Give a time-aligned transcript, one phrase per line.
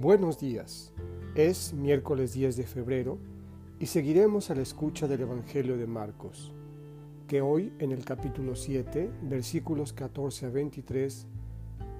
[0.00, 0.94] Buenos días.
[1.34, 3.18] Es miércoles 10 de febrero
[3.78, 6.54] y seguiremos a la escucha del Evangelio de Marcos,
[7.28, 11.26] que hoy en el capítulo 7, versículos 14 a 23,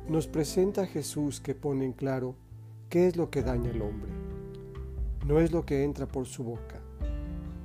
[0.08, 2.36] nos presenta a Jesús que pone en claro
[2.88, 4.10] qué es lo que daña al hombre.
[5.26, 6.80] No es lo que entra por su boca,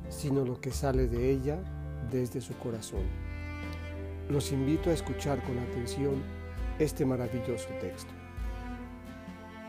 [0.10, 1.64] sino lo que sale de ella
[2.12, 3.06] desde su corazón.
[4.30, 6.22] Los invito a escuchar con atención
[6.78, 8.15] este maravilloso texto.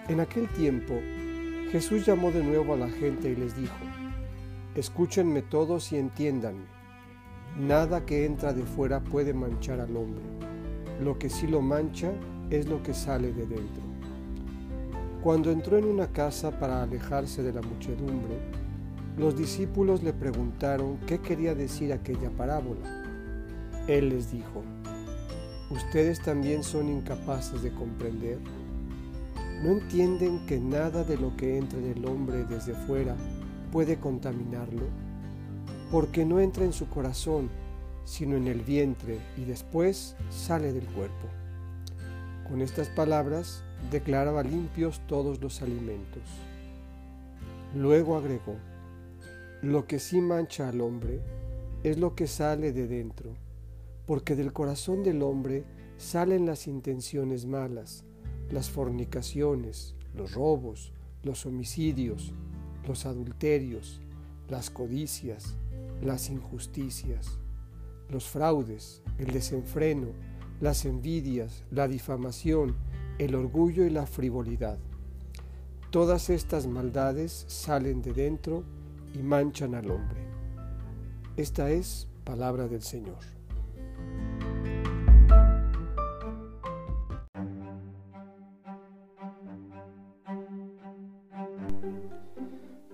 [0.08, 0.94] En aquel tiempo,
[1.72, 3.74] Jesús llamó de nuevo a la gente y les dijo,
[4.76, 6.66] Escúchenme todos y entiéndanme.
[7.58, 10.22] Nada que entra de fuera puede manchar al hombre.
[11.02, 12.12] Lo que sí lo mancha
[12.50, 13.82] es lo que sale de dentro.
[15.24, 18.38] Cuando entró en una casa para alejarse de la muchedumbre,
[19.18, 23.02] los discípulos le preguntaron qué quería decir aquella parábola.
[23.88, 24.62] Él les dijo,
[25.70, 28.38] ¿ustedes también son incapaces de comprender?
[29.62, 33.16] ¿No entienden que nada de lo que entra en el hombre desde fuera
[33.72, 34.86] puede contaminarlo?
[35.90, 37.48] Porque no entra en su corazón,
[38.04, 41.28] sino en el vientre y después sale del cuerpo.
[42.48, 46.22] Con estas palabras declaraba limpios todos los alimentos.
[47.74, 48.56] Luego agregó,
[49.62, 51.20] lo que sí mancha al hombre
[51.82, 53.34] es lo que sale de dentro
[54.06, 55.64] porque del corazón del hombre
[55.98, 58.04] salen las intenciones malas,
[58.50, 62.32] las fornicaciones, los robos, los homicidios,
[62.86, 64.00] los adulterios,
[64.48, 65.56] las codicias,
[66.02, 67.38] las injusticias,
[68.08, 70.08] los fraudes, el desenfreno,
[70.60, 72.76] las envidias, la difamación,
[73.18, 74.78] el orgullo y la frivolidad.
[75.90, 78.64] Todas estas maldades salen de dentro
[79.14, 80.20] y manchan al hombre.
[81.36, 83.18] Esta es palabra del Señor.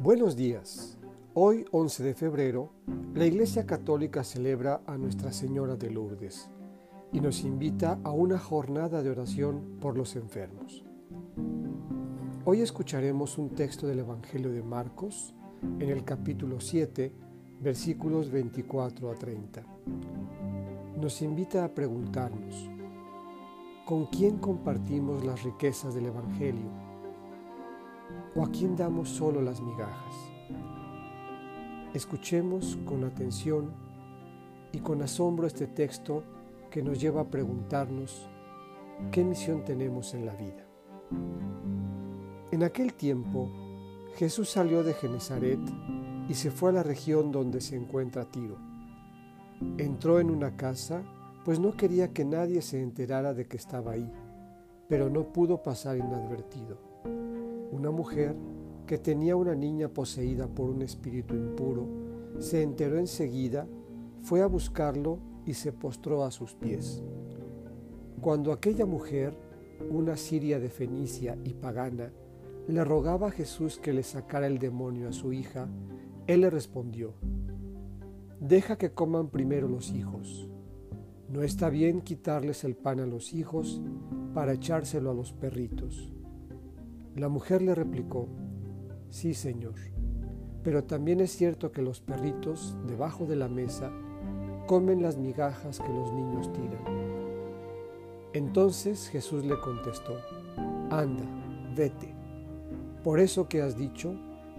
[0.02, 0.98] Buenos días.
[1.32, 2.72] Hoy, 11 de febrero,
[3.14, 6.50] la Iglesia Católica celebra a Nuestra Señora de Lourdes
[7.12, 10.82] y nos invita a una jornada de oración por los enfermos.
[12.44, 15.36] Hoy escucharemos un texto del Evangelio de Marcos
[15.78, 17.12] en el capítulo 7,
[17.60, 19.62] versículos 24 a 30.
[21.00, 22.68] Nos invita a preguntarnos,
[23.86, 26.91] ¿con quién compartimos las riquezas del Evangelio?
[28.34, 30.14] ¿O a quién damos solo las migajas?
[31.92, 33.74] Escuchemos con atención
[34.72, 36.24] y con asombro este texto
[36.70, 38.26] que nos lleva a preguntarnos
[39.10, 40.66] qué misión tenemos en la vida.
[42.50, 43.50] En aquel tiempo,
[44.16, 45.60] Jesús salió de Genezaret
[46.26, 48.56] y se fue a la región donde se encuentra Tiro.
[49.76, 51.02] Entró en una casa,
[51.44, 54.10] pues no quería que nadie se enterara de que estaba ahí,
[54.88, 56.91] pero no pudo pasar inadvertido
[57.82, 58.36] una mujer
[58.86, 61.88] que tenía una niña poseída por un espíritu impuro,
[62.38, 63.66] se enteró enseguida,
[64.22, 67.02] fue a buscarlo y se postró a sus pies.
[68.20, 69.36] Cuando aquella mujer,
[69.90, 72.12] una siria de Fenicia y pagana,
[72.68, 75.68] le rogaba a Jesús que le sacara el demonio a su hija,
[76.28, 77.14] él le respondió,
[78.38, 80.48] Deja que coman primero los hijos.
[81.28, 83.82] No está bien quitarles el pan a los hijos
[84.34, 86.12] para echárselo a los perritos.
[87.16, 88.28] La mujer le replicó,
[89.10, 89.74] Sí, Señor,
[90.62, 93.92] pero también es cierto que los perritos debajo de la mesa
[94.66, 96.82] comen las migajas que los niños tiran.
[98.32, 100.14] Entonces Jesús le contestó,
[100.90, 101.24] Anda,
[101.76, 102.14] vete.
[103.04, 104.14] Por eso que has dicho,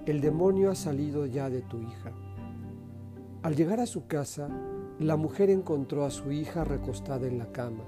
[0.05, 2.11] el demonio ha salido ya de tu hija.
[3.41, 4.47] Al llegar a su casa,
[4.99, 7.83] la mujer encontró a su hija recostada en la cama,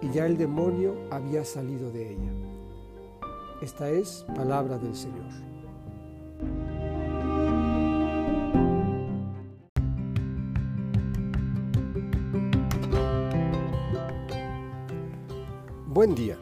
[0.00, 2.32] y ya el demonio había salido de ella.
[3.60, 5.30] Esta es palabra del Señor.
[15.86, 16.36] Buen día.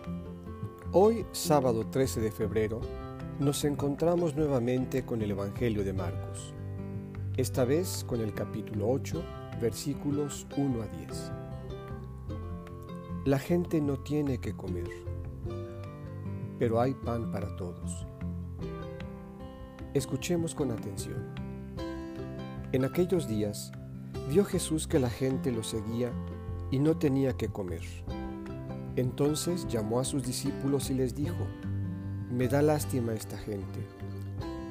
[0.92, 2.80] Hoy, sábado 13 de febrero,
[3.38, 6.54] nos encontramos nuevamente con el Evangelio de Marcos,
[7.36, 9.22] esta vez con el capítulo 8,
[9.60, 11.32] versículos 1 a 10.
[13.26, 15.11] La gente no tiene que comer
[16.62, 18.06] pero hay pan para todos.
[19.94, 21.34] Escuchemos con atención.
[22.70, 23.72] En aquellos días
[24.30, 26.12] vio Jesús que la gente lo seguía
[26.70, 27.82] y no tenía que comer.
[28.94, 31.48] Entonces llamó a sus discípulos y les dijo,
[32.30, 33.80] Me da lástima esta gente.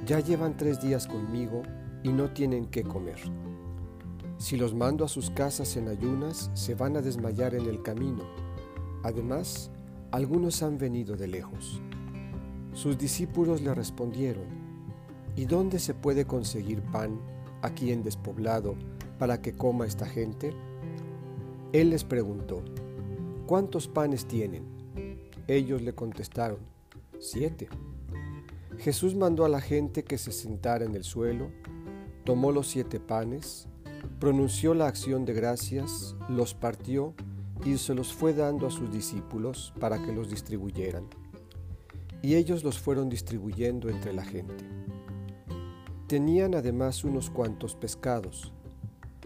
[0.05, 1.61] Ya llevan tres días conmigo
[2.03, 3.19] y no tienen que comer.
[4.37, 8.23] Si los mando a sus casas en ayunas, se van a desmayar en el camino.
[9.03, 9.71] Además,
[10.11, 11.81] algunos han venido de lejos.
[12.73, 14.43] Sus discípulos le respondieron,
[15.35, 17.19] ¿y dónde se puede conseguir pan
[17.61, 18.75] aquí en despoblado
[19.17, 20.53] para que coma esta gente?
[21.71, 22.61] Él les preguntó,
[23.45, 24.63] ¿cuántos panes tienen?
[25.47, 26.59] Ellos le contestaron,
[27.19, 27.69] siete.
[28.77, 31.51] Jesús mandó a la gente que se sentara en el suelo,
[32.25, 33.67] tomó los siete panes,
[34.19, 37.13] pronunció la acción de gracias, los partió
[37.63, 41.07] y se los fue dando a sus discípulos para que los distribuyeran.
[42.21, 44.65] Y ellos los fueron distribuyendo entre la gente.
[46.07, 48.51] Tenían además unos cuantos pescados.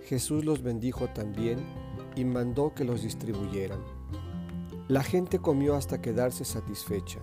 [0.04, 1.60] Jesús los bendijo también
[2.16, 3.80] y mandó que los distribuyeran.
[4.88, 7.20] La gente comió hasta quedarse satisfecha,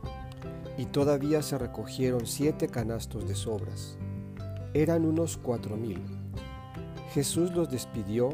[0.77, 3.99] y todavía se recogieron siete canastos de sobras.
[4.75, 6.03] Eran unos cuatro mil.
[7.13, 8.31] Jesús los despidió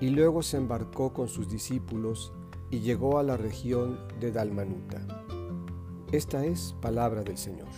[0.00, 2.32] y luego se embarcó con sus discípulos
[2.70, 5.06] y llegó a la región de Dalmanuta.
[6.12, 7.68] Esta es palabra del Señor.